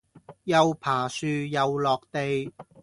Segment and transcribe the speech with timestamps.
[0.45, 2.51] 又爬樹又落地